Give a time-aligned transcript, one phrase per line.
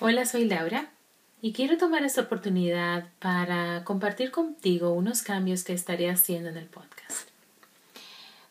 [0.00, 0.92] Hola, soy Laura
[1.42, 6.66] y quiero tomar esta oportunidad para compartir contigo unos cambios que estaré haciendo en el
[6.66, 7.30] podcast.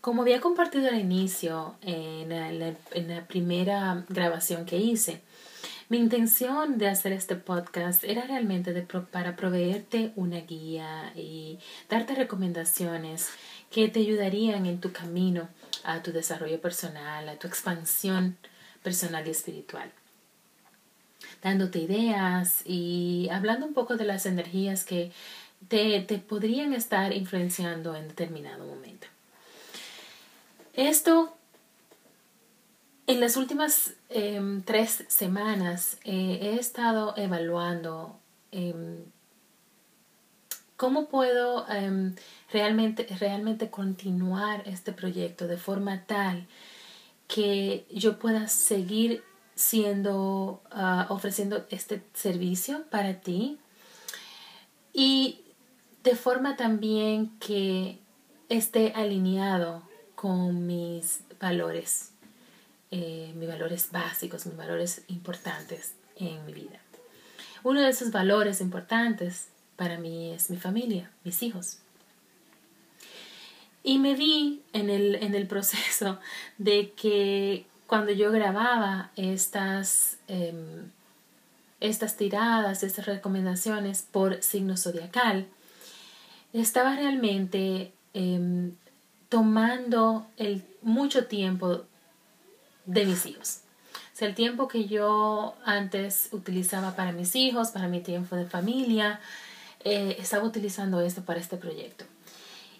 [0.00, 5.20] Como había compartido al inicio en la, primera grabación que hice,
[5.90, 8.72] mi intención de hacer este podcast era realmente
[9.10, 11.58] para proveerte una guía y
[11.90, 13.28] darte recomendaciones
[13.70, 15.50] que te ayudarían en tu camino
[15.82, 18.38] a tu desarrollo personal, a tu expansión
[18.82, 19.92] personal y espiritual
[21.42, 25.12] dándote ideas y hablando un poco de las energías que
[25.68, 29.06] te, podrían estar influenciando en determinado momento.
[30.74, 31.36] Esto,
[33.06, 38.18] en las últimas em, tres semanas eh, he estado evaluando
[38.50, 39.04] em,
[40.76, 42.14] cómo puedo em,
[42.52, 46.46] realmente, realmente continuar este proyecto de forma tal
[47.28, 49.22] que yo pueda seguir
[49.54, 53.58] siendo, ah, ofreciendo este servicio para ti
[54.92, 55.40] y
[56.02, 57.98] de forma también que
[58.48, 59.82] esté alineado
[60.14, 62.10] con mis valores,
[62.90, 66.80] eh, mis valores básicos, mis valores importantes en mi vida.
[67.62, 71.78] Uno de esos valores importantes para mí es mi familia, mis hijos.
[73.82, 76.18] Y me vi en el, en el proceso
[76.58, 80.90] de que cuando yo grababa estas, em,
[81.78, 85.46] estas tiradas, estas recomendaciones por signo zodiacal,
[86.52, 88.72] estaba realmente em,
[89.28, 91.84] tomando el, mucho tiempo
[92.84, 93.60] de mis hijos.
[94.12, 98.46] O sea, el tiempo que yo antes utilizaba para mis hijos, para mi tiempo de
[98.46, 99.20] familia,
[99.84, 102.04] eh, estaba utilizando esto para este proyecto.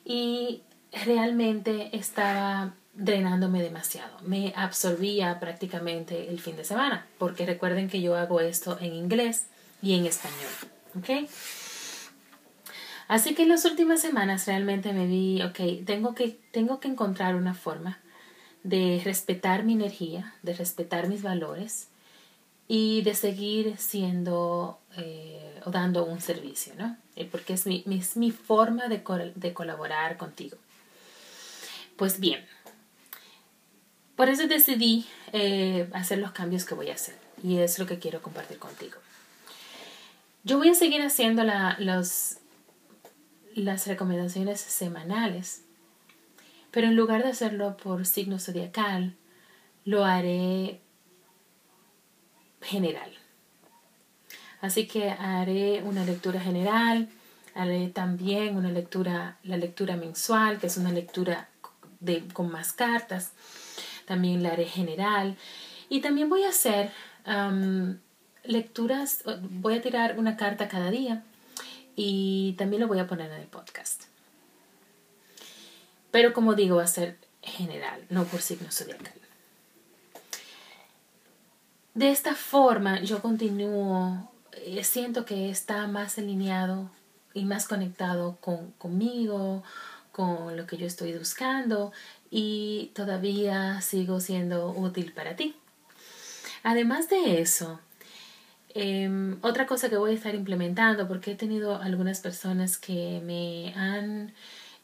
[0.04, 4.16] Y realmente estaba drenándome demasiado.
[4.22, 9.46] Me absorbía prácticamente el fin de semana, porque recuerden que yo hago esto en inglés
[9.82, 10.50] y en español.
[10.96, 11.28] ¿Ok?
[13.08, 17.34] Así que en las últimas semanas realmente me vi, ok, tengo que, tengo que encontrar
[17.34, 17.98] una forma
[18.62, 21.88] de respetar mi energía, de respetar mis valores
[22.66, 26.96] y de seguir siendo eh, o dando un servicio, ¿no?
[27.14, 29.02] Eh, porque es mi, mi, forma de,
[29.34, 30.56] de colaborar contigo.
[31.96, 32.44] Pues bien,
[34.16, 37.98] por eso decidí eh, hacer los cambios que voy a hacer y es lo que
[37.98, 38.98] quiero compartir contigo.
[40.44, 42.38] Yo voy a seguir haciendo las
[43.86, 45.62] recomendaciones semanales,
[46.70, 49.14] pero en lugar de hacerlo por signo zodiacal,
[49.84, 50.80] lo haré
[52.60, 53.10] general.
[54.60, 57.08] Así que haré una lectura general,
[57.54, 61.48] haré también una lectura, la lectura mensual, que es una lectura
[62.00, 63.32] de, con más cartas
[64.06, 65.36] también la haré general
[65.88, 66.90] y también voy a hacer
[68.44, 71.22] lecturas, voy a tirar una carta cada día
[71.96, 74.04] y también lo voy a poner en el podcast.
[76.10, 79.12] Pero como digo, va a ser general, no por signo zodiacal.
[81.94, 86.90] De esta forma yo continúo, eh, siento que está más alineado
[87.34, 89.62] y más conectado con, conmigo,
[90.14, 91.92] con lo que yo estoy buscando
[92.30, 95.56] y todavía sigo siendo útil para ti.
[96.62, 97.80] Además de eso,
[98.74, 103.74] em, otra cosa que voy a estar implementando, porque he tenido algunas personas que me
[103.74, 104.32] han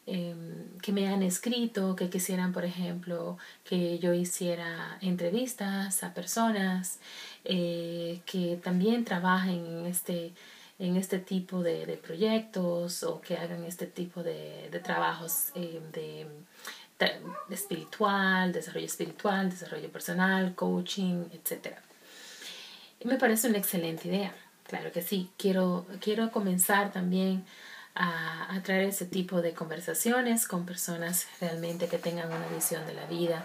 [0.07, 6.99] em, que me han escrito que quisieran, por ejemplo, que yo hiciera entrevistas a personas
[7.45, 10.33] eh, que también trabajen en este,
[10.81, 16.27] en este tipo de, proyectos o que hagan este tipo de, de trabajos em, de
[17.51, 21.75] espiritual, desarrollo espiritual, desarrollo personal, coaching, etc.
[22.99, 24.33] Y me parece una excelente idea.
[24.63, 25.29] Claro que sí.
[25.37, 27.45] Quiero, quiero comenzar también
[27.93, 33.05] a, traer ese tipo de conversaciones con personas realmente que tengan una visión de la
[33.05, 33.43] vida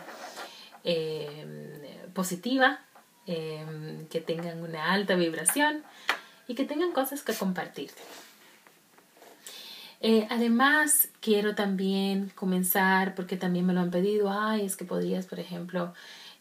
[0.85, 2.81] em, positiva,
[3.27, 5.83] em, que tengan una alta vibración
[6.49, 8.03] y que tengan cosas que compartirte.
[10.01, 15.27] Eh, además, quiero también comenzar, porque también me lo han pedido, ay, es que podrías,
[15.27, 15.95] por ejemplo,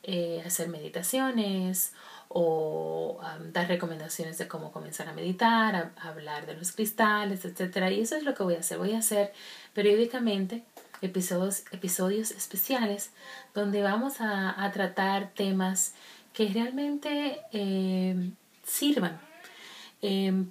[0.03, 1.93] eh, hacer meditaciones
[2.27, 3.19] o
[3.53, 7.91] dar recomendaciones de cómo comenzar a meditar, hablar de los cristales, etc.
[7.91, 8.77] Y eso es lo que voy a hacer.
[8.77, 9.31] Voy a hacer
[9.73, 10.63] periódicamente
[11.01, 13.11] episodios, episodios especiales
[13.53, 15.93] donde vamos a, tratar temas
[16.33, 18.31] que realmente eh,
[18.63, 19.19] sirvan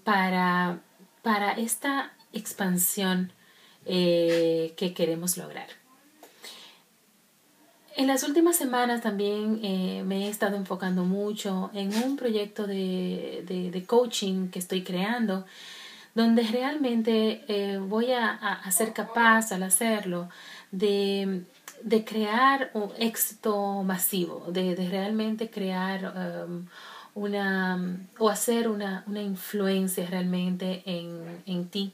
[0.02, 0.80] para,
[1.22, 3.32] para esta expansión
[3.86, 5.68] eh, que queremos lograr.
[7.96, 13.44] En las últimas semanas también eh, me he estado enfocando mucho en un proyecto de,
[13.46, 15.46] de, coaching que estoy creando,
[16.14, 20.28] donde realmente eh, voy a, a, ser capaz al hacerlo
[20.72, 21.44] de,
[21.84, 26.66] de crear un éxito masivo, de, realmente crear um,
[27.14, 31.92] una o hacer una, una influencia realmente en, en ti,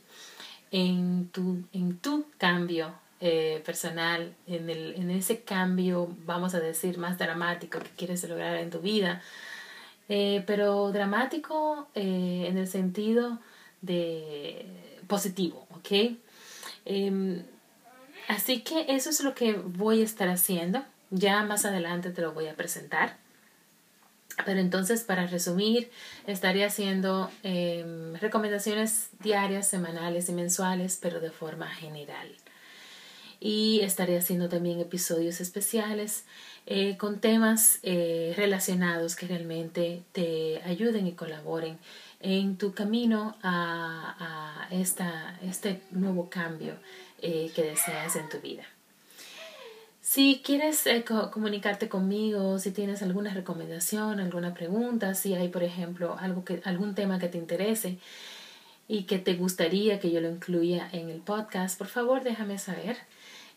[0.70, 6.96] en tu, en tu cambio eh, personal, en, el, en ese cambio, vamos a decir,
[6.96, 9.20] más dramático que quieres lograr en tu vida.
[10.08, 13.38] Eh, pero dramático eh, en el sentido
[13.82, 14.67] de
[15.06, 16.17] positivo, ¿ok?
[16.84, 17.43] Em,
[18.26, 20.82] así que eso es lo que voy a estar haciendo.
[21.11, 23.19] Ya más adelante te lo voy a presentar.
[24.47, 25.91] Pero entonces, para resumir,
[26.27, 32.29] estaría haciendo em, recomendaciones diarias, semanales y mensuales, pero de forma general
[33.41, 36.25] y estaré haciendo también episodios especiales
[36.67, 41.79] eh, con temas eh, relacionados que realmente te ayuden y colaboren
[42.21, 46.75] en tu camino a, a esta, este nuevo cambio
[47.23, 48.65] eh, que deseas en tu vida.
[50.10, 50.88] Si quieres
[51.32, 56.96] comunicarte conmigo, si tienes alguna recomendación, alguna pregunta, si hay, por ejemplo, algo que, algún
[56.96, 57.96] tema que te interese
[58.88, 62.96] y que te gustaría que yo lo incluya en el podcast, por favor déjame saber.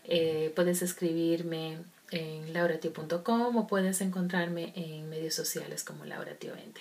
[0.03, 1.79] Eh, puedes escribirme
[2.11, 6.77] en lauratio.com o puedes encontrarme en medios sociales como lauratio20.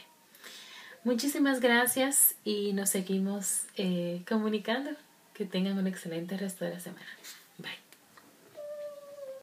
[1.03, 4.91] Muchísimas gracias y nos seguimos eh, comunicando.
[5.33, 7.09] Que tengan un excelente resto de la semana.
[7.57, 7.92] Bye.